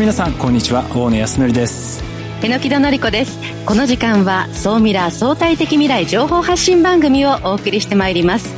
[0.00, 0.82] の皆さんこんにちは。
[0.96, 2.02] 大野康則です。
[2.40, 3.38] 榎木戸紀子です。
[3.66, 8.48] この時間は総ミラー相対的未来情報発信番組をお送りしてまいります。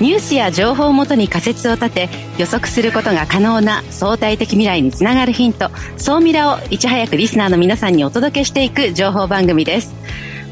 [0.00, 9.94] ニュースや情報をもとに仮説を立て予測することが可能な相対的未来につながるヒント総ミラをいち早くリスナーの皆さんにお届けしていく情報番組です。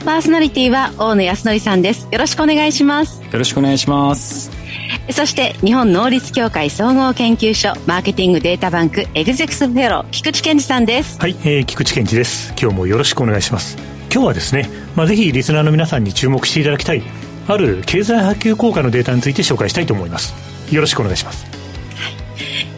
[0.05, 2.09] パーソナリティは大野康則さんです。
[2.13, 3.23] よろしくお願いします。
[3.23, 4.66] よろしくお願いします
[5.11, 11.19] そして日本能率協会総合研究所マーケティングデータバンクエグゼクティブフェロー菊池健二さんです。
[11.21, 12.53] はい、えー、菊池健二です。
[12.61, 13.79] 今日もよろしくお願いします。
[14.13, 17.03] 今日はですね、まあ、ぜひリスナーの皆さんに注目していただきたい
[17.47, 20.35] ある経済波及効果のデータについて紹介したいと思います。
[20.75, 21.47] よろしくお願いします。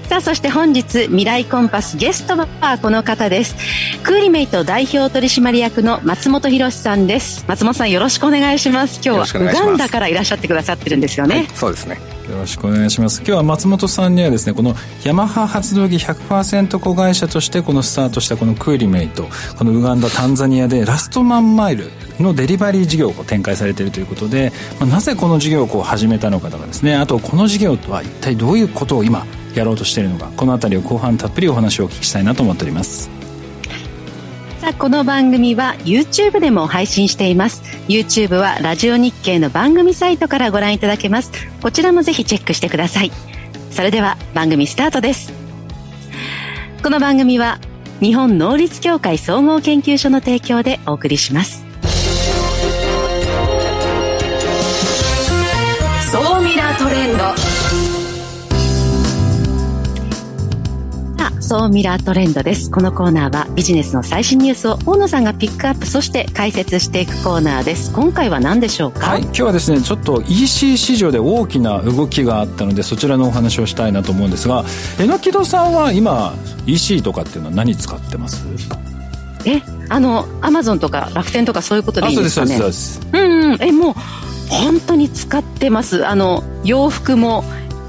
[0.08, 3.56] さあそして本日未来コンパスゲストはこの方です。
[4.02, 7.44] クーリメイト代表取締役の松本博さんです。
[7.46, 9.00] 松本さんよろしくお願いします。
[9.04, 13.18] 今日はウガンダからいらっしゃってくださってるんですよね、はい、そうですねよろしくお願いします。
[13.18, 21.90] 今日は松本さんにはですねこのヤマハ発動機100%子会社としてこのスタートしたこのクーリメイトこのウガンダタンザニアでラストマンマイル
[22.20, 26.96] のデリバリー事業を展開されているということで、まあ、なぜこの事業をこう始めたのかとかですね。
[26.96, 33.17] あとこの事業とは一体どういうことを今やろうとしているのかこの辺りを後半たっぷりお話をお聞きしたいなと思っております。
[34.60, 37.62] さあこの番組は YouTube でも配信しています。
[37.86, 41.30] YouTube はラジオ日経の番組サイトからご覧いただけます。
[41.62, 43.12] こちらもぜひチェックしてください。
[43.70, 45.32] それでは番組スタートです。
[46.82, 47.60] この番組は
[48.00, 51.64] 日本能率協会総合研究所の提供でお送りします。
[56.10, 57.37] 総ミラートレンド。
[61.48, 62.70] 総ミラートレンドです。
[62.70, 67.90] このコーナーはビジネスの最新ニュースを大野さんがピックアップ、そして解説していくコーナーです。
[67.94, 69.12] 今回は何でしょうか？
[69.12, 74.62] はい、今日はですね、ちょっと EC 市場で大きな動きがあったので、そちらのお話をしたいなと思うんですが、
[75.00, 76.34] えのきどさんは今、
[76.66, 78.46] EC とかっていうのは何使ってます？
[79.46, 82.58] え、あの、アマゾンとか楽天とかそういうことでいいんですかね？
[82.58, 83.24] そうです、そうです。
[83.24, 83.94] うん、うん、え、もう、
[84.50, 86.06] 本当に使ってます。
[86.06, 87.42] あの、洋服も、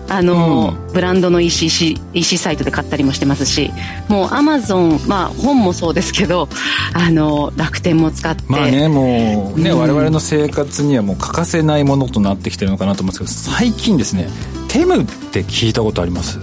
[0.09, 1.67] あの、うん、ブランドの EC,
[2.13, 3.71] EC サイトで買ったりもしてますし
[4.07, 6.49] もうアマゾンまあ本もそうですけど
[6.93, 14.27] あの楽天も使ってまあねもうね、うん、我々の生活にはもう欠かせないものとなってきてるのかなと思うんですけど最近ですね
[14.67, 16.39] テムって聞いたことあります？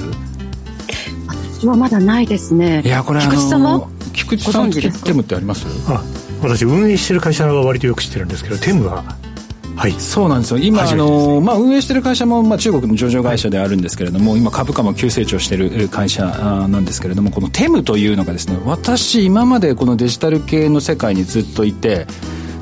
[1.59, 2.83] 私はまだないですね。
[2.84, 5.66] いやこれ菊池さんは菊池さんテムってあります？
[5.88, 6.03] あ
[6.43, 9.16] 私運営してる会社は割とよく知ってるんですけどテムは
[9.76, 10.59] はい、そうなんですよ。
[10.59, 22.06] 今、あのまあ、運営している会社も、まあ、中国の上場会社であるんですけれども、はい、今株価も急成長している会社なんですけれどもこのテムというのがですね私今までこのデジタル系の世界にずっといて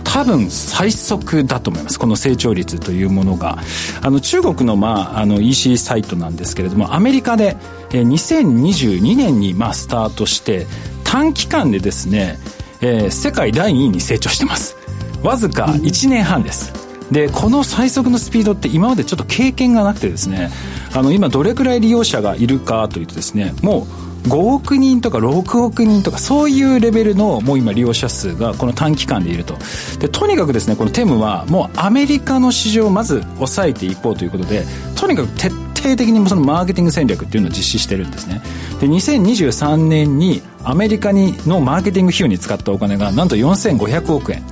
[0.03, 1.99] 多分最速だと思います。
[1.99, 3.59] この成長率というものが。
[4.01, 7.57] あの中国の,、まあ、あの EC サイトなんですけれどもアメリカで
[7.91, 10.67] 2022年にまあスタートして
[11.03, 12.39] 短期間でですね、
[12.81, 14.77] えー、世界第2位に成長してます。
[15.25, 16.71] わずか1年半です、
[17.11, 20.51] でこの最速のスピードって今までちょっと経験がなくてですね
[20.95, 29.57] あの今どれくらい利用者がいるかというとですねもう5億人とか6億人とかそういうレベルのもう今利用者数がこの短期間でいると。
[29.99, 38.41] でとにかくですねこのテムはもうアメリカの市場をまず抑えていこうということでとにかく徹底的にそのマーケティング戦略っていうのを実施してるんですね。
[38.81, 44.43] で2023年にアメリカにのマーケティング費用に使ったお金がなんと4500億円。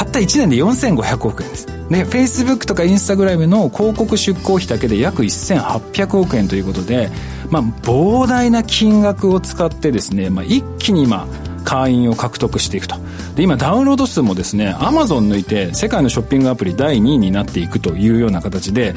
[0.00, 1.66] たった1年で4500億円です。
[1.66, 7.10] で Facebook とか Instagram の広告出稿費だけで約1800億円ということで、
[7.50, 11.26] まあ、膨大な金額を使ってですね、まあ、一気に今
[11.66, 12.96] 会員を獲得していくと。
[13.36, 18.94] で今ダウンロード数もですね Amazon 抜いて世界のショッピングアプリ第2位になっていくというような形で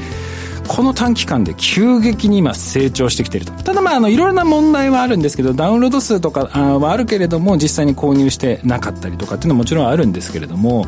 [0.67, 3.53] この短期間で急激に今成長してきていると。
[3.63, 10.85] ただまああのいろいろな問題はあるんですけどダウンロード数とかはあるけれども実際に購入してなかったりとかっていうのはもちろんあるんですけれども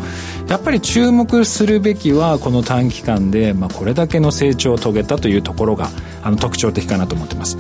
[0.48, 5.90] やっぱり注目するべきはこの短期間で、まあ、これだけの成長を遂げたというところが
[6.24, 7.58] あの特徴的かなと思ってます。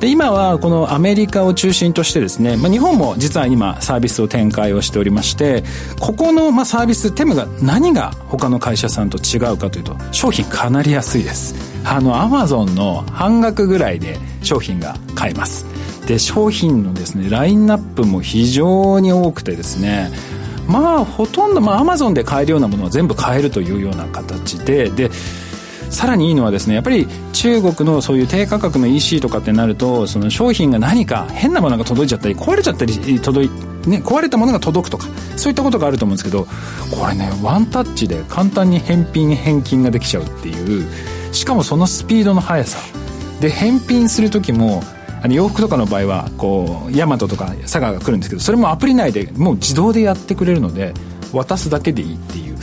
[0.00, 5.64] で今はこのアメリカを中心としてですね、まあ、日本も実は今サービスを展開をしておりまして
[6.00, 11.54] ここのまあサービステムが何が他の会社さんと違うかというと商品かなり安いです。
[11.84, 15.66] あのアマゾンの半額ぐらいで商品が買えます。
[16.06, 20.10] で商品のですねラインナップも非常に多くてですね
[20.68, 25.10] まあほとんどまあアマゾンで買えるようなものは全部買えるというような形でで
[25.90, 33.50] さらにいいのはですねやっぱり中国のそういう低価格の EC とかってなるとその商品が何か変なものが届いちゃったり壊れちゃったり届い
[33.86, 35.06] ね、壊れたものが届くとか
[35.36, 36.44] そういったことがあると思うんですけど
[36.94, 40.86] これねワンタッチで簡単に返品返金ができちゃうっていう
[41.32, 42.78] しかもそのスピードの速さ。
[43.40, 44.82] で返品する時も
[45.22, 50.92] あの洋服とかの場合はこうヤマトとか佐川が来るんですけどそれもアプリ内でもう自動でやってくれるので
[51.32, 52.58] 渡すだけでいいっていう。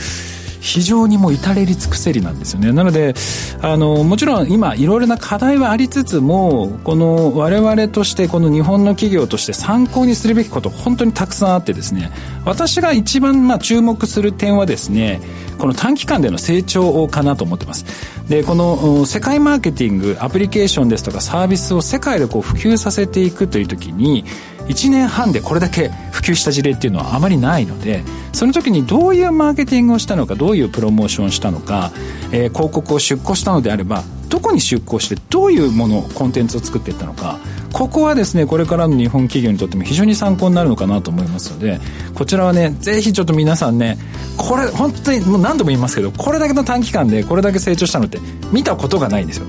[0.66, 2.72] 非常にもう至れり尽くせりなんですよね。
[2.72, 3.14] なので
[3.62, 12.10] あのもちろん今いろいろな課題はありつつもこの我々としてこの日本の企業として参考にするべきこと本当にたくさんあってですね
[12.44, 15.20] 私が一番まあ注目する点はですね
[15.58, 17.84] この短期間での成長かなと思ってます。
[18.28, 24.24] でこの世界マーケティングアプリケーションですとかサービスを世界でこう普及させていくという時に
[24.68, 28.02] 1年半でこれだけ普及した事例っていうのはあまりないので
[28.32, 31.92] その時にどういうマーケティングをしたのかどういうプロモーションをしたのか、
[32.32, 37.38] えー、広告を出稿したのであればどこに出向してどういうものコンテンツを作っていったのか
[37.72, 41.78] ここはですねこれからの日本企業にとっても非常に参考になるのかなと思いますので
[42.14, 43.98] こちらはねぜひちょっと皆さんね
[44.36, 48.18] これ本当にもう何度も言いますけどこれだけの短期間でこれだけ成長したのって
[48.52, 49.46] 見たことがないんですよ。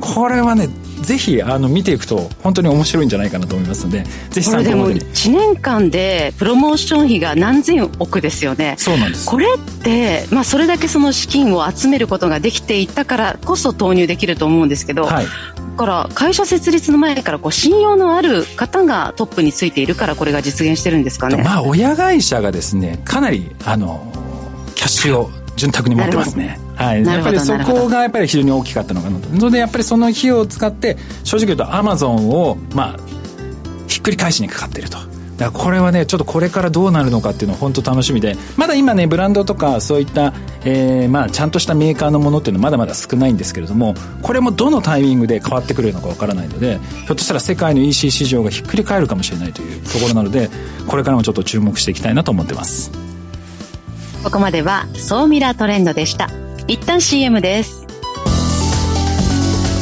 [0.00, 0.68] これはね
[1.02, 8.74] ぜひあの見ていくと本当に面白いんじゃないかなと思いますのでぜひ参考までに1年間でプロモーション費が何千億ですよね。
[8.78, 9.26] そうなんです。
[9.26, 15.30] これって、まあ、それだけその資金を集めることができていたからこそ投入できると思うんですけど、はい、だ
[15.76, 21.42] から会社設立の前からこう信用のある方がトップについているからこれが実現してるんですかね。
[21.42, 24.12] まあ親会社がですねかなりあの
[24.74, 29.28] キャッシュを潤沢に持ってますねはい、やっぱりそこがやっぱり非常に大きかったのかなと。
[29.40, 33.00] それでやっぱりその費用を使って正直言うとアマゾンをまあ
[33.88, 34.98] ひっくり返しにかかっていると。
[35.36, 38.36] だからこれはねちょっとこれからどうなるのかっていうのは本当楽しみで。
[38.56, 40.34] まだ今ねブランドとかそういった、
[40.64, 50.50] えー、まあちゃんとしたメーカーのものっていうのはまだまだ少ないんですけれどもこれもどのタイミングで変わってくるのかわからないのでひょっとしたら世界の EC 市場がひっくり返るかもしれないというところなので
[50.86, 53.06] これからもちょっと注目していきたいなと思ってます。
[54.26, 56.28] ここまでは総ミラートレンドでした
[56.68, 57.86] 一旦 CM です。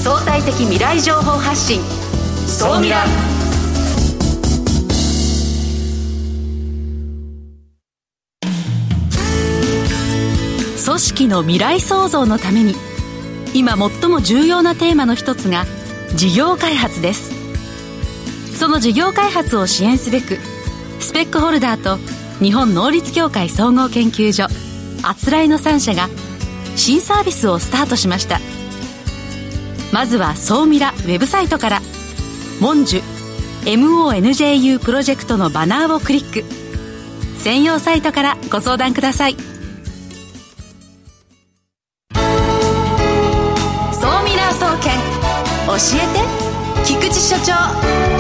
[0.03, 1.81] 相対的未来情報発信。
[2.47, 3.07] 総ミラ
[10.85, 12.75] 組織の未来創造のために
[13.55, 15.65] 今最も重要なテーマの一つが
[16.15, 17.33] 事業開発です。
[18.59, 20.39] その事業開発を支援すべく
[21.01, 21.97] スペックホルダーと
[22.45, 24.49] 日本能率協会総合研究所
[25.03, 26.09] あつらいの3社が
[26.77, 28.41] 新サービスをスタートしました。
[29.93, 31.83] まずは総ミラウェブサイトから
[32.61, 33.03] 「モンジュ
[33.65, 36.45] MONJU プロジェクト」のバナーをクリック。
[37.39, 39.37] 専用サイトからご相談ください。
[42.15, 42.21] 総
[44.25, 44.99] ミラー総研
[45.67, 46.21] 教えて
[46.85, 48.14] 菊池所長。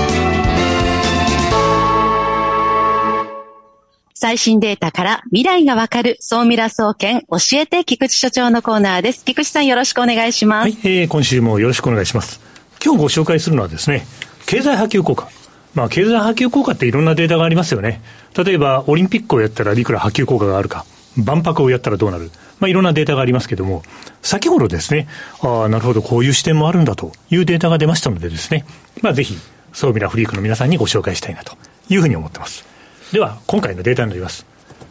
[4.25, 9.23] 最新データから未来がわかる総ミラ総研教えて菊池所長のコーナーです。
[9.23, 10.65] 菊池さんよろしくお願いします。
[10.65, 12.41] はい、えー、今週もよろしくお願いします。
[12.83, 14.07] 今日ご紹介するのはですね、
[14.47, 15.29] 経済波及効果。
[15.75, 18.01] まあ、経済波及効果っていろんなデータがありますよね。
[18.35, 20.87] 例えば、オリンピックをやったらいくら波及効果があるか。
[21.19, 22.31] 万博をやったらどうなる。
[22.61, 23.83] まあ、いろんなデータがありますけども、
[24.23, 25.07] 先ほどですね、
[25.43, 28.65] ああ、なるほど、こういう視点もあるんだというデータが出ましたのでですね、
[29.03, 29.37] まあ、ぜひ、
[29.75, 31.59] 総ミラフリークの皆さんにご紹介したいなと
[31.91, 32.74] いうふうに思ってます。
[33.15, 34.45] では、今回のデータになります。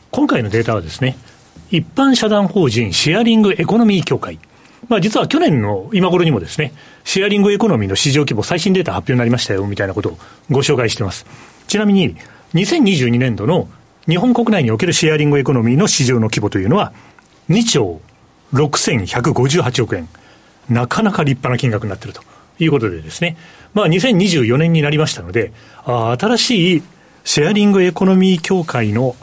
[0.10, 1.18] 今回のデータはですね、
[1.72, 4.40] 一般社団法人シェアリングエコノミー協会。
[4.88, 6.72] まあ実は去年の今頃にもですね、
[7.04, 10.18] シェアリングエコノミーの市場規模最新データ発表になりましたよ、みたいなことを
[10.50, 11.26] ご紹介してます。
[11.68, 12.16] ちなみに、
[12.54, 13.68] 2022年度の
[14.08, 16.94] 日本国内におけるシェアリングエコノミーの市場の規模というのは、
[17.50, 18.00] 2兆
[18.54, 20.08] 6158億円。
[20.70, 22.22] なかなか立派な金額になっていると
[22.58, 23.36] いうことでですね、
[23.74, 25.52] まあ2024年になりましたので、
[25.84, 26.84] あ新しい
[27.24, 29.16] シェアリングエコノミー協会の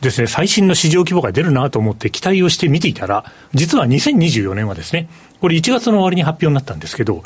[0.00, 5.08] ですね、最新の市場規模が出るなと思って期待をして見ていたら、実は2024年はですね、
[5.40, 7.22] これ1月の終わりに発表になったんですけど、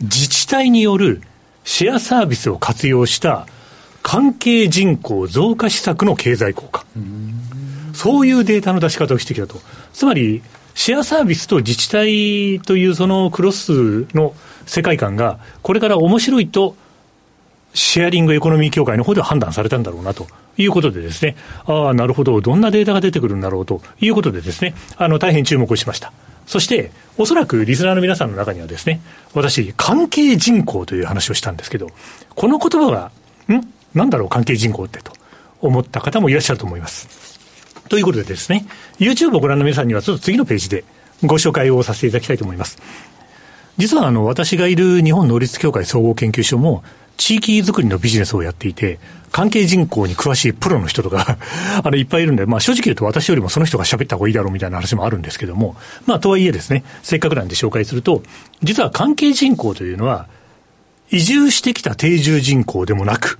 [0.00, 1.22] 自治体による
[1.64, 3.46] シェアサービスを活用した
[4.02, 6.84] 関係人口増加施策の経済効果。
[7.92, 9.60] そういうデータの出し方をしてきたと。
[9.92, 10.42] つまり、
[10.74, 14.34] シェアサービスと自治体というそのクロスの
[14.66, 16.76] 世界観が、これから面白いと
[17.76, 26.10] シェアリングエコノミー協会の方で判断されたんだろうなということでですね、ああ、なるほど、どんなデータが出てくるんだろうということでですね、あの、大変注目をしました。
[26.46, 29.02] そして、おそらくリスナーの皆さんの中にはですね、
[29.34, 31.90] 私、関係人口という話をしたんですけど、
[32.34, 33.10] この言葉が、
[33.54, 33.60] ん？
[33.92, 35.12] なんだろう、関係人口ってと
[35.60, 37.38] 思った方もいらっしゃると思います。
[37.90, 38.66] ということでですね、
[38.98, 40.84] YouTube をご覧の皆さんには、ちょっと次のページで
[41.24, 42.78] ご紹介をさせていただきたいと思います。
[43.76, 46.82] 実はあの、私がいる日本能率協会総合研究所も、
[47.16, 48.98] 地域づくりのビジネスをやっていて、
[49.32, 51.38] 関係人口に詳しいプロの人とか
[51.84, 58.22] あの、いっぱいいるんで、まあ正直言うと私よりもその人が喋った方がいいだろうみたいな話もあるんですけども、まあとはいえですね、せっかくなんで紹介すると、
[58.62, 60.26] 実は関係人口というのは、
[61.10, 63.38] 移住してきた定住人口でもなく、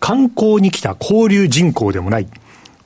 [0.00, 2.26] 観光に来た交流人口でもない、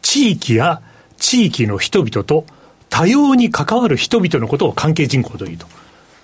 [0.02, 0.82] 地域や
[1.18, 2.44] 地域の人々と
[2.90, 5.66] 多様に関わる人々のことを関係人口というと。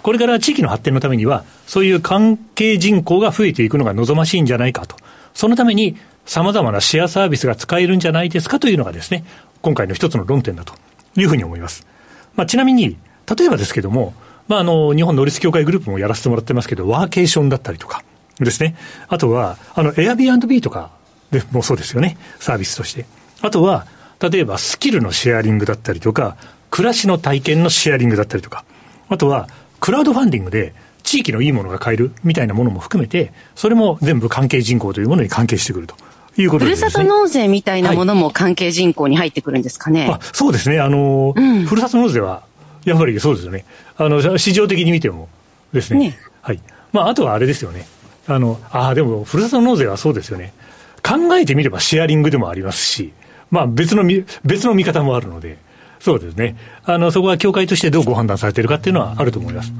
[0.02, 4.96] これから地域の発展のためには、そういう関係人口が増えていくのが望ましいんじゃないかと。
[5.34, 9.24] そのために、様々なシェアサービスが使えるんじゃないですかというのがですね、
[9.60, 10.74] 今回の一つの論点だと
[11.16, 11.86] いうふうに思います。
[12.34, 12.96] まあ、ちなみに、
[13.36, 14.14] 例えばですけども、
[14.48, 18.02] まあ、あの、日本能率協会グループもやらせてもらってますけど、ワーケーションだったりとか
[18.38, 18.76] ですね。
[19.08, 20.90] あとは、あの、Airbnb とか
[21.30, 22.18] でもそうですよね。
[22.40, 23.06] サービスとして。
[23.40, 23.86] あとは、
[24.20, 26.36] 例えばスキルのシェアリングだったりとか、
[26.70, 28.64] 暮らしの体験のシェアリングだったりとか、
[29.08, 29.48] あとは、
[29.82, 35.96] クラウドファンディングで地域のいいものが買えるみたいなものも含めて、それも全部関係人口というものに関係してくると。
[36.36, 40.02] いうことです、ね、ふるさと納税みたいなものも関係人口に入ってくるんですかね。
[40.02, 40.78] はい、あそうですね。
[40.78, 42.44] あの、うん、ふるさと納税は、
[42.84, 43.64] やっぱりそうですよね。
[43.96, 45.28] あの、市場的に見ても
[45.72, 46.10] ですね。
[46.10, 46.60] ねはい。
[46.92, 47.84] まあ、あとはあれですよね。
[48.28, 50.52] あの、ああ、でも、ふるさと納税はそうですよね。
[51.02, 53.12] 考えてみればシェアリングでもありますし、
[53.50, 54.04] まあ、別の
[54.44, 55.58] 別の見方もあるので、
[56.02, 56.56] そうですね。
[56.84, 59.72] あの、そこは協会としてどうご判断されているかっていうのはあると思います。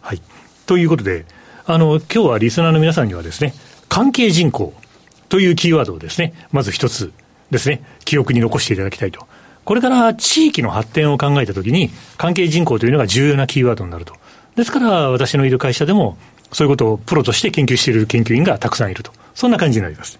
[0.00, 0.20] はい。
[0.66, 1.26] ということで、
[1.64, 3.54] あの、今日はリスナーの皆さんにはですね、
[3.88, 4.74] 関係人口
[5.28, 7.12] というキーワードをですね、まず一つ
[7.52, 9.28] ですね、記憶に残していただきたいと。
[9.64, 14.14] これから地域の発展を考えたときに、関係人口というのが重要なキーワードになると。
[14.56, 16.18] ですから、私のいる会社でも、
[16.50, 19.12] そういうことをプロとして研究している研究員がたくさんいると。
[19.36, 20.18] そんな感じになります。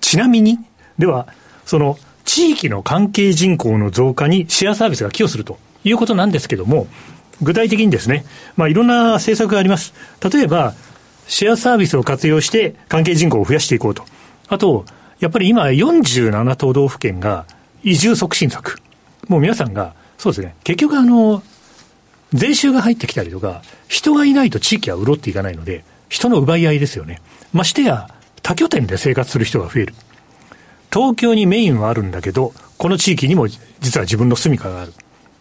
[0.00, 0.58] ちなみに、
[0.98, 1.28] では、
[1.66, 6.86] その地域の関係人口の増加にシェアサービスが寄与するということなんですけども、
[7.40, 9.94] 具体的にですね、まあいろんな政策があります。
[10.30, 10.74] 例えば、
[11.28, 14.04] シェアサービスを活用して関係人口を増やしていこうと。
[14.48, 14.84] あと、
[15.20, 17.46] やっぱり今47都道府県が
[17.82, 18.80] 移住促進策。
[19.28, 21.42] もう皆さんが、そうですね、結局あの、
[22.32, 27.20] 税収が入ってきたりとか、人がいないと地域は潤っていかないので、人の奪い合いですよね。
[27.52, 28.08] ましてや、
[28.42, 29.94] 多拠点で生活する人が増える。
[30.96, 34.94] 東京にメインはあるんだけど、この地域にも実は自分の住みかがある。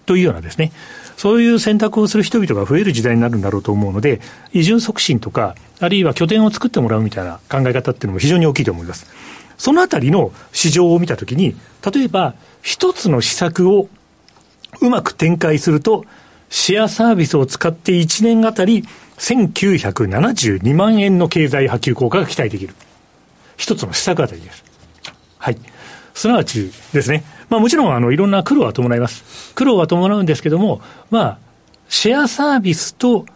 [0.05, 0.73] というようなですね、
[1.15, 4.19] そういう選択をする人々が増える時代になるんだろうと思うので、
[4.51, 9.07] 移住促進とか、あるいは拠点を作ってもらうみたいな考え方っていうのも非常に大きいと思います。
[9.57, 11.55] そのあたりの市場を見たときに、
[11.89, 13.87] 例えば、一つの施策を
[14.81, 16.03] うまく展開すると、
[16.49, 18.83] シェアサービスを使って1年あたり
[19.19, 22.75] 1972万円の経済波及効果が期待できる。
[23.55, 24.64] 一つの施策あたりです。
[25.45, 25.57] はい。
[26.15, 29.53] すなわちですね、まあもちろんあのいろんな苦労は伴います。
[29.53, 31.37] 苦労は伴うんですけども、まあ、
[31.87, 33.27] シェアサービスと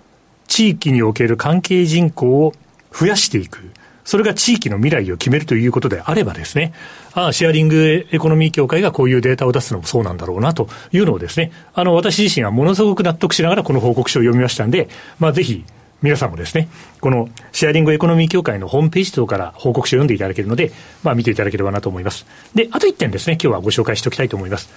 [0.48, 2.54] 地域における関係人口を
[2.92, 3.60] 増やしていく。
[4.06, 6.74] それが地域の未来を決めるということであればですね、
[7.14, 14.90] ああ、シェアリングエコノミー協会がこういうデータを出すのもそうなんだろうなというのをですね、あの、私自身はものすごく納得しながらこの報告書を読みましたんで、
[15.20, 15.64] まあぜひ、
[16.02, 16.70] 皆さんもですね、
[17.02, 20.72] このシェアリングエコノミー協会のホームページ等から報告書を読んでいただけるので、
[21.04, 22.26] まあ見ていただければなと思います。
[22.56, 24.70] で、あと1点ですね、今日はご紹介しておきたいと思います。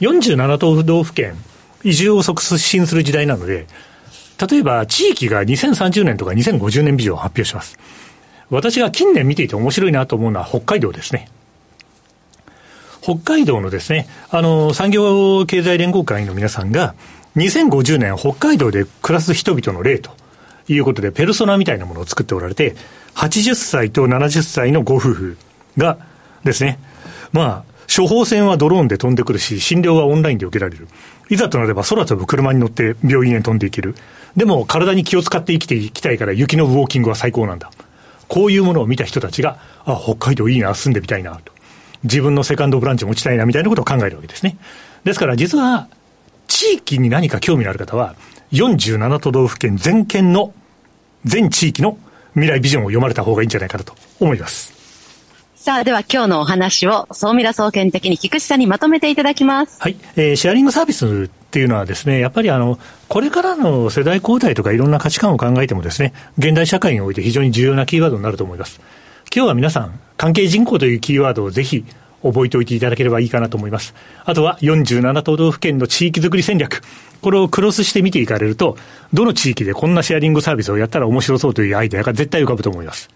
[0.00, 1.34] 47都道府県、
[1.82, 3.66] 移住を促進する時代なので、
[4.50, 7.78] 例えば地域が2030年とか2050年ビジョンを発表します。
[8.50, 11.30] 私が近年見ていて面白いなと思うのは北海道ですね。
[13.00, 16.94] 北海道のですね、あの、産業経済連合会の皆さんが、
[17.36, 20.10] 2050年北海道で暮らす人々の例と
[20.68, 22.76] いうことで、ペルソナみたいなものを作っておられて、
[23.14, 25.36] 80歳と70歳のご夫婦
[25.76, 25.98] が
[26.44, 26.78] ですね、
[27.32, 30.88] まあ、処方箋はドローンで飛んでくるし、診療はオンラインで受けられる。
[31.28, 33.94] いざとなれば空飛ぶ車に乗って病院へ飛んでいける。
[34.36, 37.70] でも体に気を使って生きていきたいから雪のウォーキングは最高なんだ。
[38.28, 41.52] こういうものを見た人たちが、あ、北海道いいな、住んでみたいな、と。
[42.02, 44.58] 自分のセカンドブランチ持ちたいな、みたいなことを考えるわけですね。
[45.04, 45.88] ですから実は、
[46.48, 48.14] 地域に何か興味のある方は、
[48.52, 50.52] 47都道府県全県の、
[51.24, 51.98] 全地域の
[52.34, 54.76] 未来ビジョンを読まれた方がいいんじゃないかなと思います。
[55.66, 59.80] さあ、では今日のお話を、総ミラ総研的に菊池さんにまとめていただきます。
[59.80, 59.96] はい。
[60.14, 68.80] えー、シェアリングサービスっていうのはですね、やっぱりあの、これからの世代交代とかいろんな価値観を考えてもですね、現代社会において非常に重要なキーワードになると思います。
[69.34, 71.84] 今日は皆さん、関係人口というキーワードをぜひ
[72.22, 73.94] 覚えておいていただければいいかなと思います。
[74.24, 76.82] あとは47都道府県の地域づくり戦略。
[77.20, 78.76] これをクロスして見ていかれると、
[79.12, 83.08] どの地域でこんなシェアリングサービスをやったら面白そうというアイデアが絶対浮かぶと思います。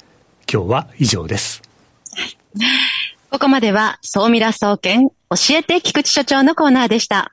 [0.53, 1.63] 今日は以上です。
[2.17, 2.37] はい。
[3.31, 5.15] ここまでは、総ミラ総研教
[5.51, 7.33] えて菊池所長のコーナーでした。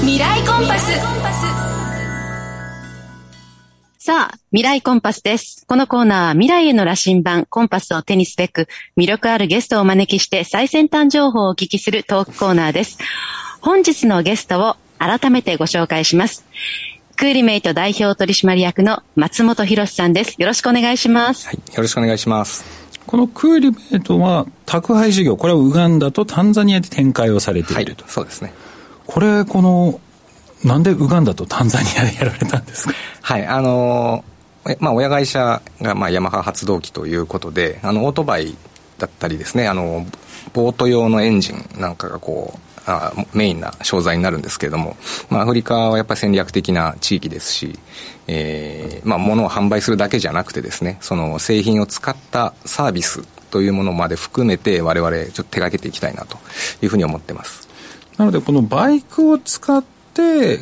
[0.00, 1.59] 未来コンパス。
[4.02, 5.66] さあ、未来コンパスです。
[5.68, 8.66] このコーナーは未来への羅針盤、コンパスを手にすべく、
[8.96, 12.96] 魅力あるゲストをお招きして最先端情報をお聞きするトークコーナーです。
[13.60, 16.46] 本日のゲストを改めてご紹介します。
[17.18, 20.34] クーリメイト代表取締役の松本博さんです。
[20.38, 21.48] よろしくお願いします。
[21.48, 22.64] はい、よろしくお願いします。
[23.06, 28.04] このクーリメイトは宅配事業、これはウガンダとタンザニアで展開をされていると。
[28.04, 28.54] はい、そうですね。
[29.06, 30.00] これ、この、
[30.64, 32.94] なんでウガンダとタンザニアでやられたんですか？
[33.22, 38.56] はい、あのー、まあ、親会社が、まあ、ヤマハ発動機ということで、あの、オートバイ
[38.98, 40.06] だったりですね、あの、
[40.52, 44.96] ボート用のエンジンなんかがこう、あメインな商材になるんですけれども、
[45.28, 47.78] まあ、アフリカはやっぱり戦略的な地域ですし、
[48.26, 56.38] えーまあ、物を販売するだけじゃなくてですねその製品を使ったサービスというものまで含めて我々ちょっと手がけていきたいなと
[56.80, 57.68] いうふうに思ってます。
[58.16, 59.99] なのでこのバイクを使って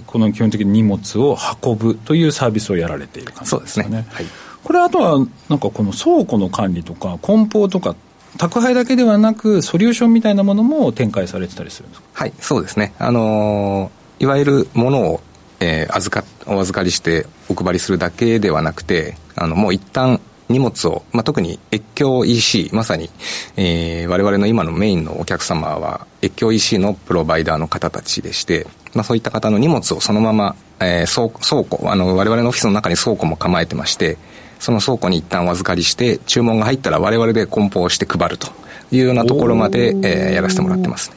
[0.07, 3.85] この基本的に荷物を運ぶというサービスをやられている感じですね。
[3.85, 4.27] そうですね、はい、
[4.63, 7.97] これあとはなんかこの倉庫の管理とか梱包とか
[8.37, 12.07] 宅配だけではなく、ソリューションみたいなものも展開されてたりするんですか？
[12.13, 12.93] はい、そうですね。
[12.99, 15.21] あのー、いわゆるものを、
[15.61, 23.11] えー、預か、お預かりしてお配りするだけではなくて、あの、もう一旦荷物を、まあ、特に越境 EC、まさに、
[23.57, 34.17] えー、我々の今のメインのお客様は、越境 EC のプロバイダーの方たちでして、まあ、そういった方の荷物をそのまま、えー、倉倉庫、あの、我々のオフィスの中に倉庫も構えてまして、
[34.59, 38.49] その倉庫に一旦お預かりして、注文が入ったら我々で梱包して配ると
[38.91, 41.17] いうようなところまで、えー、やらせてもらってますね。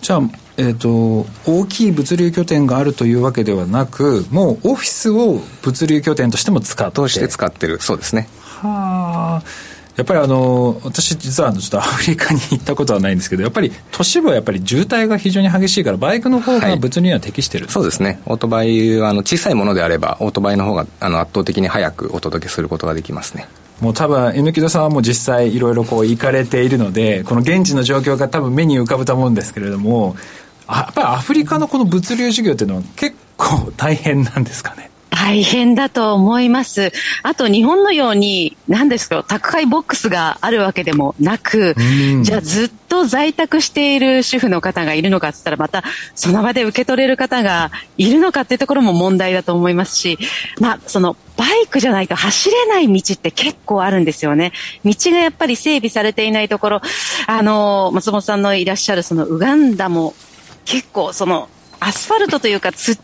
[0.00, 0.20] じゃあ、
[0.58, 6.94] えーと、大きい物流拠点があるというわけではなくもうオフィスを物流拠点としても使って。
[6.96, 7.80] として使ってる。
[7.80, 8.28] そうですね。
[8.42, 18.20] はあやっぱりあの私実はちょっとアフリカに行ったことはないんですけどやっぱり都市部はやっぱり渋滞が非常に激しいからバイクの方が物流には適してる、はい、そうですね。
[18.26, 23.48] オートバイはあの小さいものであればオートバイの方があの圧倒的に早くお届けすることができますね。
[23.80, 30.16] もう多分、榎木戸さんはもう実際いろいろこう行かれているので、この現地の状況が多分目に浮かぶと思うんですけれども、
[30.66, 34.85] やっぱりアフリカのこの物流事業っていうのは結構大変なんですかね？
[35.26, 36.92] 大変だと思います。
[37.24, 41.74] あと日本のように、何ですか、宅配ボックスがあるわけでもなく、
[42.22, 45.82] じゃあずっと在宅している主婦の方がいるのかって言ったら、また
[46.14, 50.16] その場で受け取れる方がいるのかっていうところも問題だと思いますし、
[50.60, 54.52] まあ、そのバイクじゃないと走れない道って結構あるんですよね。
[54.84, 56.80] 道がやっぱり整備されていないところ、
[57.26, 60.14] あの、松本さんのいらっしゃるそのウガンダも
[60.64, 61.48] 結構その
[61.80, 62.94] アスファルトというか土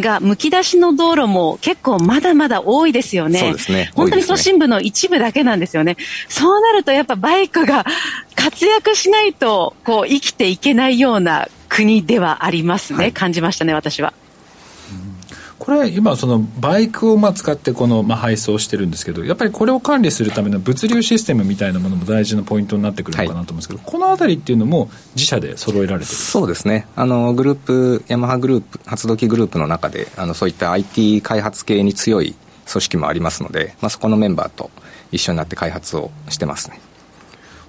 [0.00, 3.38] がむき出しの道路も結構まだまだ多いですよね。
[3.38, 3.90] そうですね。
[3.94, 5.96] 本当に都心部の一部だけなんですよね。
[6.28, 7.84] そうなるとやっぱバイクが
[8.34, 12.98] 活躍しないとこう生きていけないような国ではありますね。
[12.98, 14.12] はい、感じましたね、私は。
[15.62, 26.16] これ今そのバイクをまあ使ってこのまあ配送してるんですけどやっぱりこれを管理するための物流システムみたいなものも大事なポイントになってくるのかなと思うんですけど、はい、この辺りっていうのも自社で揃えられてる？
[26.16, 26.88] そうですね。
[26.96, 32.34] あのグループヤマハグループ発動機グループの中であのそういった IT 開発系に強い
[32.68, 34.72] 組織もありますので、まあ、そこのメンバーと
[35.12, 36.80] 一緒になって開発をしてますね。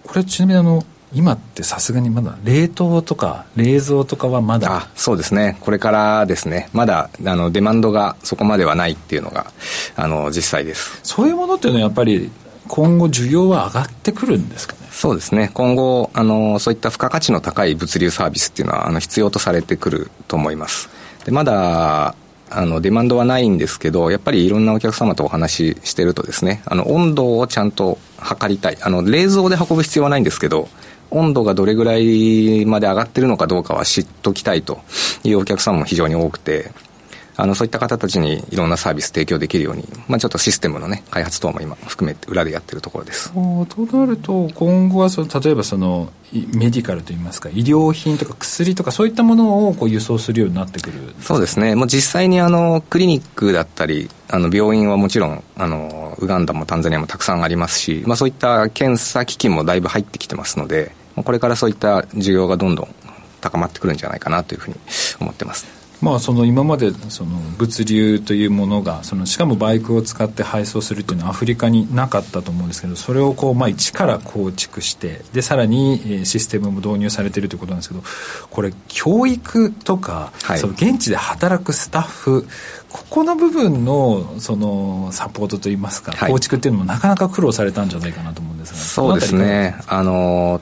[0.04, 4.88] これちなみにあの今ってさすがにまだ冷凍とか冷蔵とかはまだ？
[4.96, 5.58] そうですね。
[5.62, 6.70] これからですね。
[6.74, 9.52] まだあのデマンドがそこまではないっていうのが
[9.96, 11.00] あの実際です。
[11.04, 12.32] そういうものっていうのはやっぱり
[12.68, 14.80] 今後需要は上がってくるんですかね？
[14.92, 15.52] そうですね。
[15.54, 20.90] 今後あのそういった付加価値の高い物流サービスっていうのはあの必要とされてくると思います。
[21.26, 22.16] でまだ
[22.50, 28.78] あのデマンドはないんですけどやっぱりいろんなお客様とお話ししてるとですねあの温度をちゃんと測りたい。
[28.82, 30.70] あの冷蔵で運ぶ必要はないんですけど
[31.14, 34.82] 温度がどれぐらいまで上がってるのかどうかは知っときたいと
[35.24, 36.72] いうお客さんも非常に多くて、
[37.36, 43.32] あのそういった方たちにいろんなサービス提供できるように、まあ、ちょっとシステムの、ね、開発等も今含めて裏でやってるところです。
[43.34, 51.16] となると今後はその例えばそのメディカルといいますか医療品とか薬とかそういったものをこう輸送するようになってくる。
[51.22, 51.76] そうですね。
[51.76, 62.88] もう実際にあのクリニックだったりあの病院はもちろんあのウガンダもタンザニアもたくさんありますし、まあ、そういった検査機器もだいぶ入ってきてますのでこれからそういった需要がどんどん
[63.42, 64.76] 高まってくるんじゃないかなというふうに
[65.20, 65.84] 思ってます。
[66.04, 78.04] まあ、その今までその物流というものがそのしかもバイクを使って配送するというのはアフリカになかったと思うんですけどそれをこうまあ一から構築してでさらにシステムも導入されているということなんですけど
[78.50, 82.48] これ教育とか、はい、その現地で働くスタッフ
[82.90, 89.76] ここの部分のそのサポートといいますか、構築っていうのもなかなか苦労されたんじゃないかなと思うんですがそうですね。
[89.88, 90.62] あの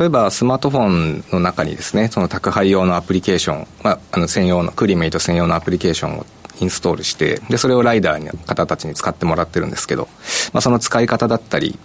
[0.00, 6.24] 例えばスマートフォンの中にですねその宅配用のアプリケーション、まあ、あの専用のクリメイト専用のアプリケーションを
[6.58, 10.08] インストールしてでそれをライダーの方たちに使ってもらってるんですけど、
[10.54, 11.78] まあ、その使い方だったり、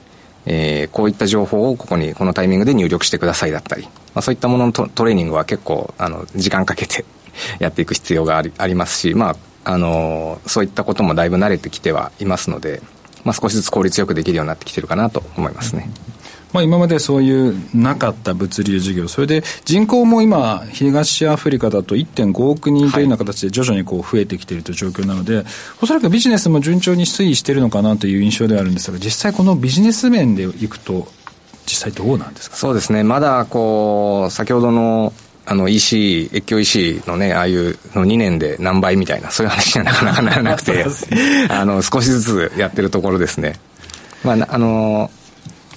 [0.46, 7.04] えー、こういった情報をここにこのタイミングで入力してくださいだったり、まあ、そういったもののトレーニングは結構あの時間かけて
[7.60, 12.82] やっていく必要がありありますし、まあ、あのそういったこともだいぶ慣れてきてはいますので、
[13.26, 15.90] まあ、少しずつ効率よくできるようになってきてるかなと思いますね。
[16.56, 25.46] まあ、今までそういうなかった物流事業、それで人口も今、東アフリカだと1.5億人というような形で徐々にこう増えてきているという状況なので、はい、
[25.82, 31.08] おそらくビジネスも順調に推移しているのかなという印象ではあるんですが、実際このビジネス面でいくと、
[31.66, 32.56] 実際どうなんですか？
[32.56, 35.12] そうですね、まだこう、先ほどの
[35.46, 40.86] あの EC、越境 EC のね、ああいうの2年で何倍みたいな、そういう話にはなかなかならなくて、
[41.50, 43.60] あの、少しずつやってるところですね。
[44.24, 45.12] まあ、あの、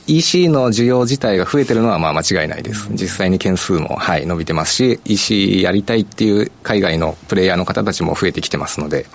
[0.08, 2.88] EC の需要自体が増えてるのはまあ間違いないです。
[2.92, 9.06] 実際に件数も、はい、伸びてますし、EC やりたいっていう海外のプレイヤーの方たちも増えてきてますので、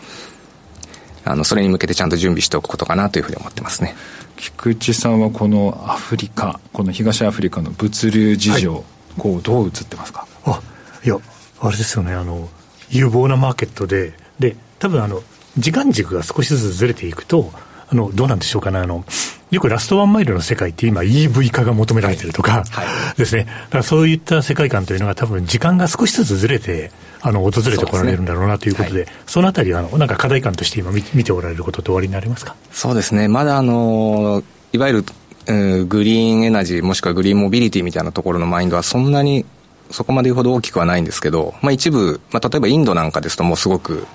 [1.25, 3.95] あの、それに向けてちゃんと準備しておくことかなというふうに思ってますね。
[4.35, 8.83] 菊池さんはこのアフリカ、この東アフリカの物流事情、はい、
[9.17, 10.27] こうどう映ってますか？
[10.45, 10.61] あ、
[11.03, 11.17] いや、
[11.59, 12.49] あれですよね、あの、
[12.89, 15.23] 有望なマーケットで、で、多分あの、
[15.57, 17.51] 時間軸が少しずつずれていくと、
[17.89, 19.05] あの、どうなんでしょうかね、あの、
[19.53, 23.43] よくラストワンマイルの世界って今 EV 化が求められてるとか、はい、ですね。
[23.43, 32.55] だからそういった世界観というのが多分時間が少しずつずれて、あの、訪れてこられるんだろうなということで、そ、ねはい、そのあたりは、あの、なんか課題感として今見見ておられることって終わりになりますか？
[32.71, 33.27] そうですね。
[33.27, 35.03] まだあの、いわゆ
[35.45, 39.45] る、グリーンエナジーもしくはグリーンモビリティみたいなところのマインドはそんなに
[39.91, 44.07] そこまで言うほど大きくはないんですけど、まあ、一部、まあ、例えばインドなんかですともうすごく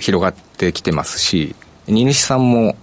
[0.00, 1.54] 広がってきてますし
[1.86, 2.76] 荷主さんも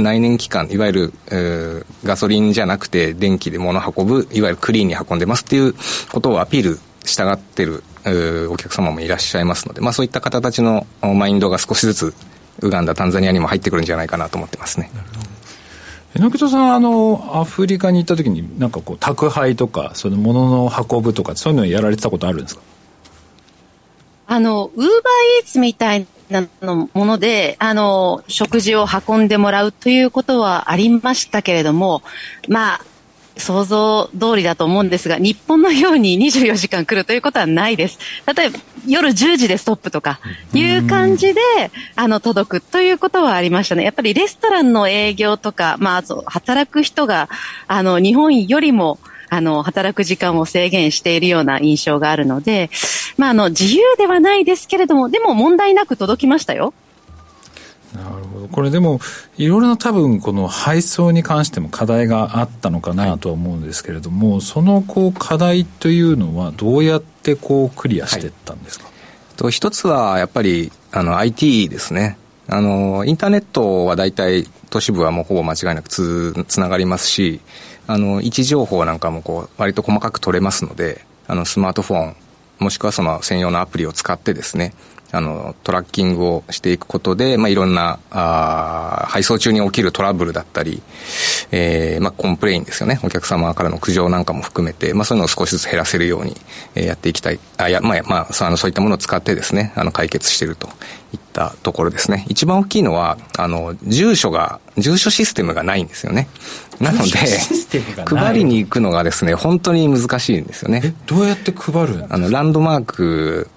[0.00, 5.74] 内燃機関、いわゆる、えー、ガソリンじゃなくて電気で物運ぶ、いわゆるクリーンに運んでますっていう
[6.10, 12.14] ことをアピールしたがってる、えー、お客様もいらっしゃいますので、まあそういった方たちのマインドが少しずつ、
[12.60, 14.90] ウガンダ、タンザニアにも入ってくるんじゃないかなと思ってますね。
[16.14, 22.62] 榎木さん、あの、アフリカに行った時に、なんかこう、宅配とか、その物の運ぶとか、そういうのやられてたことあるんですか？
[24.26, 24.88] あの、ウーバー
[25.40, 32.02] イーツみたいなのもので、あの、食事を運んでもらうということはありましたけれども、
[32.48, 32.80] まあ、
[33.36, 37.98] 想像通りだと思うんですが、日本のように24時間来るということはないです。
[38.32, 40.20] 例えば、夜10時でストップとか、
[40.54, 41.40] いう感じで、
[41.96, 43.82] あの、届くということはありましたね。
[43.82, 47.28] やっぱりレストランの営業とか、まあ、働く人が、
[47.66, 48.98] あの、日本よりも、
[49.30, 52.68] あの、働く時間を制限しているような印象があるので、
[53.16, 56.74] まあ、あの、自由ではないですけれども、でも問題なく届きましたよ。
[57.94, 58.48] なるほど。
[58.48, 59.00] これでも、
[59.36, 72.16] いろいろな多分、この配送に関しても課題があったのかなとは思うんですけれども、はい、そのこう課題というのは、どうやってこうクリアしていったんですか、はい、と一つは、やっぱり、あの、IT ですね。
[72.48, 77.40] あの、インターネットは大体、都市部はもうほぼ間違いなくつつながりますし、
[77.90, 82.16] あの、位置情報なんかもこう、割と細かく取れますので、あの、スマートフォン、
[82.60, 84.74] もしくはその専用のアプリを使ってですね、
[85.10, 90.82] あの、トラッキングをしていくことで、まあ、いろんな、あ配送中に起きるトラブルだったり、
[91.50, 93.00] えー、まあ、 complain ですよね。
[93.02, 96.36] お客様からの苦情なんかも含めて、まあ、そういうのを少しずつ減らせるように、
[96.76, 97.40] えー、やっていきたい。
[97.56, 100.68] あ、や、まあ、まあ、そのそういったものを使ってですね、あの、解決していると
[101.12, 102.24] いったところですね。
[102.28, 106.28] 一番大きいのは、あの、住所が、住所システムがないんですよね。
[106.80, 107.10] なので、
[108.06, 110.94] 配りに行くのがですね、本当に難しいんですよね。
[111.06, 113.48] どうやって配るあの、ランドマーク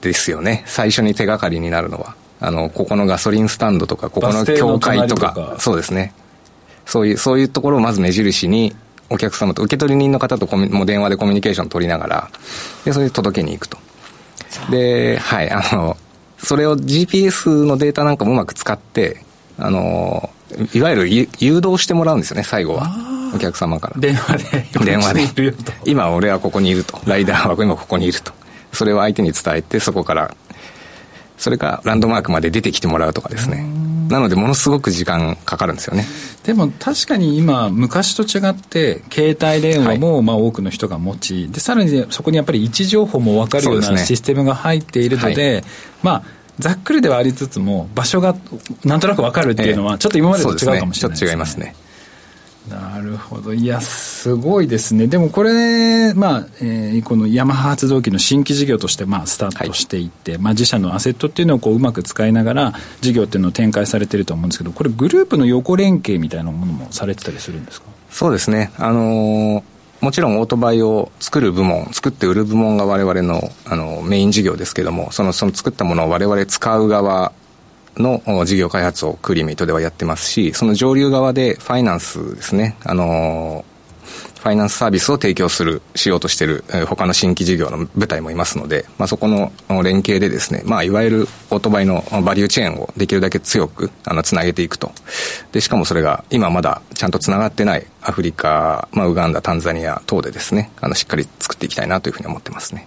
[0.00, 0.62] ですよね。
[0.66, 2.14] 最初に手がかりになるのは。
[2.38, 5.56] あのここのガソリンスタンドとかここの教会とか。
[5.58, 6.12] そうですね。
[6.84, 8.74] そういうそういうところをまず目印に
[9.10, 12.30] お客様と受取人の方とも電話でコミュニケーション取りながら
[12.84, 13.78] でそれで届けに行くと。
[14.70, 15.96] ではいあの
[16.38, 19.22] それを GPS のデータなんかもうまく使って
[19.58, 20.30] あの
[20.74, 22.90] いわゆる誘導してもらうんですよね最後は。
[23.34, 24.00] お客様から。
[24.00, 24.84] 電話で。
[24.84, 25.54] 電話で。
[25.84, 27.00] 今俺はここにいると。
[27.06, 28.32] ライダーは今ここにいると。
[28.72, 30.34] それを相手に伝えてそこから
[31.36, 33.64] それがランドマークまで出てきてもらうとかですね。
[34.08, 36.06] なのでものすごく時間かかるんですよね。
[36.44, 45.64] でも確かに今昔と違って携帯電話もまあ多くの人が持ち、はい、でさらにそこにやっぱり位置情報も分かるようなシステムが入っているので、ねはい、
[46.02, 46.22] まあ
[46.58, 48.36] ざっくりではありつつも場所が
[48.84, 51.64] なんとなく分かるっていうのはちょっと今までと違うかもしれないですね、ええ、ちょっと違いますね。
[51.66, 51.85] な
[53.16, 53.52] るほど。
[53.52, 55.08] いや、すごいですね。
[55.08, 67.88] でもこれ、まあ、えー、このヤマハ発動機の新規事業として、まあ、スタートしていって、はい、まあ、自社のアセットっていうのをこう、うまく使いながら、事業っていうのを展開されてると思うんですけど、これ、グループの横連携みたいなものもされてたりするんですか？
[68.10, 68.70] そうですね。
[68.78, 69.62] あのー
[69.98, 77.32] もちろんオートバイを作る部門、作って売る部門が我々のあのメイン事業ですけども、そのその作ったものを我々使う側
[77.96, 83.64] の事業開発をクリミートではやってますし、その上流側でファイナンスですね、あの
[84.46, 89.50] ファイナンスサービスを提供する、しようとしている、えー、他の新規事業の部隊もいますので、まあ、そこの
[89.82, 94.92] 連携でですね、まあ、いわゆるオートバイのバリューチェーンをできるだけ強く、あの、つなげていくと。
[95.50, 102.86] で、しかもそれが今まだちゃんとつながってないアフリカ、まあ、ウガンダ、タンザニア等でですね、あの、しっかり作っていきたいなというふうに思ってますね。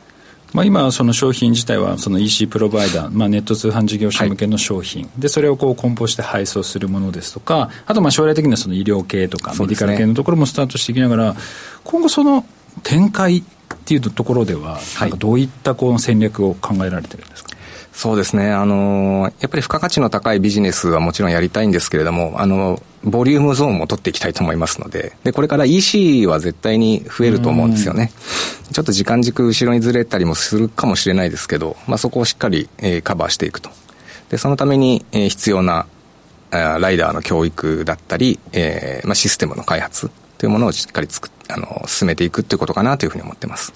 [0.54, 11.36] まあ、今、その商品自体はその EC プロバイダー、まあ、ネット通販事業者向けの商品、はい、でそれをこう梱包して配送するものですとか、あとまあ将来的にはその医療系とか、メディカル系のところもスタートしていきながら、
[11.84, 12.46] 今後、その
[12.84, 13.44] 展開っ
[13.86, 14.80] ていうところでは、
[15.18, 17.49] どういったこの戦略を考えられてるんですか？
[18.00, 18.50] そうですね。
[18.50, 28.14] あの、やっぱり付加価値の高いビジネスはもちろんやりたいんですけれども、あの、ボリュームゾーンも取っていきたいと思いますので、で、これから EC は絶対に増えると思うんですよね。
[28.72, 33.70] ちょっと時間軸後ろにずれたりもするかもしれないですけど、まあそこをしっかり、えー、カバーしていくと。
[34.30, 35.86] で、そのために、えー、必要な、
[36.52, 43.74] ライダーの教育だったり、えー、まあシステムの開発というものをしっかり作あの進めていくっていうことかなというふうに思ってます。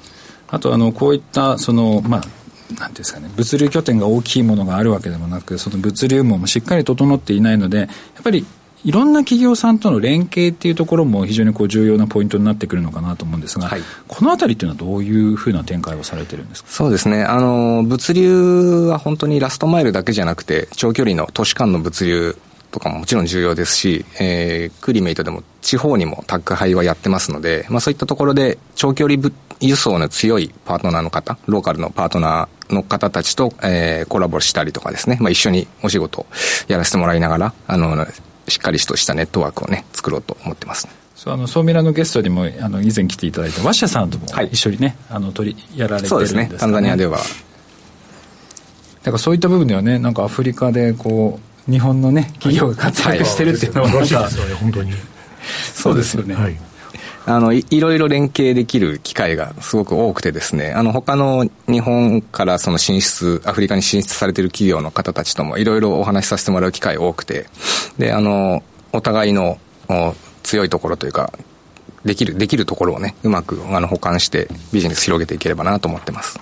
[0.47, 2.42] あとあのこういったそのまあ
[2.79, 7.87] なんですかね、物流拠点が大きいものがあるわけでもなく、その物流網もしっかり整っていないので、やっ
[8.23, 8.45] ぱり
[8.83, 16.69] いろんな企業さんとの連携っていうところも非常にこう重要なポイントになってくるのかなと思うんですが、はい、このあたりっていうのはどういうふうな展開をされてるんですか？
[16.69, 17.23] そうですね。
[17.23, 22.37] あの、物流は本当にラストマイルだけじゃなくて、長距離の都市間の物流
[22.71, 29.21] とかももちろん重要ですし、えー、クリメイトでも地方にも宅配はやってますので、まあそういったところで長距離
[29.67, 36.25] 輸送の強いパートナーの方、ローカルのパートナーの方たちと、えー、コラボしたりとかですね、まあ一緒にお仕事
[36.67, 38.05] やらせてもらいながら、あの、
[38.47, 46.57] しっかりとしたネットワークをね、作ろうと思ってます、そうあのソーミラのゲストにもあの以前来ていただいたワッシャさんとも一緒にね、はい、あの取りやられてるんです、ね、そうですね。
[46.59, 47.17] タンザニアでは。
[47.17, 47.23] だ
[49.05, 54.91] からそういった部分ではねなんかアフリカでこう日本のね企業が活躍してるっていうのは、はい、本当に。
[55.73, 56.59] そうですよね、はい
[57.25, 67.47] あのい、ろいろ連携できる機会がすごく多くてですね、あの、他の日本からその進出、アフリカに進出されている企業の方たちともいろいろお話しさせてもらう機会多くて、
[67.97, 69.57] で、あの、お互いの
[70.43, 71.31] 強いところというか、
[72.03, 76.37] できる、できるところをね、うまくあの保管してビジネス広げていければなと思ってます。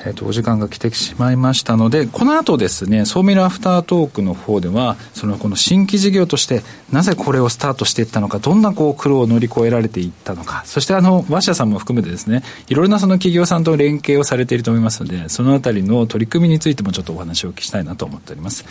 [0.00, 18.64] えー、とお時間が来てしまいましたのでこの後ですねソーミルアフタートークの方ではそのこの新規事業としてなぜこれをスタートしていったのかどんなこう苦労を乗り越えられていったのかそしてあの和社さんも含めてですねいろいろなその企業さんと連携をされていると思いますのでそのあたりの取り組みについてもちょっとお話をお聞きしたいなと思っております、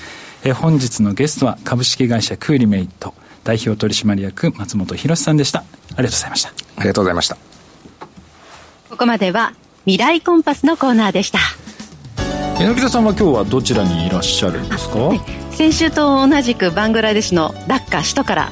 [0.44, 3.14] えー、本日のゲストは株式会社クーリメイト
[3.44, 5.64] 代表取締役松本博さんでした
[5.96, 6.50] ありがとうございました。
[6.78, 7.38] ありがとうございました。
[8.90, 9.54] ここまでは
[9.90, 11.40] 未来コンパスのコーナーでした。
[12.60, 18.52] 柳田さんは今日はどちらにいらっしゃるんですか、はい、先週と同じくバングラデシュのダッカ首都から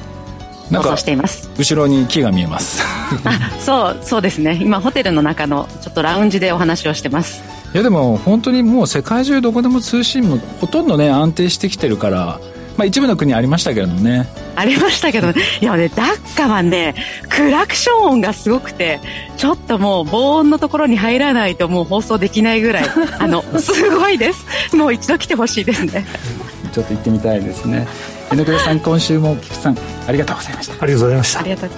[0.72, 1.48] 放送しています。
[1.56, 2.82] 後ろに木が見えます。
[3.24, 4.58] あそうそうですね。
[4.60, 7.40] 今ホテルの中のちょっとラウンジでお話をしてます。
[7.72, 12.40] いやでも本当にもう世界中どこでも通信もほとんどね安定してきてるから
[12.78, 14.28] まあ、一部の国ありましたけどね。
[14.54, 16.94] ありましたけど、 いやねダッカはね
[17.28, 19.00] クラクション音がすごくて
[19.36, 22.84] ちょっともう防音のところに入らないともう放送できないぐらい
[23.18, 24.76] あのすごいです。
[24.76, 26.06] もう一度来てほしいですね。
[26.72, 27.86] ちょっと行ってみたいですね。
[28.30, 30.74] 榎倉さん今週も菊さんありがとうございました。
[30.80, 31.40] ありがとうございました。
[31.40, 31.70] ありがとう。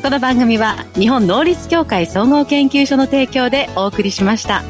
[0.00, 4.62] この番組は日本能率協会総合研究所の提供でお送りしました。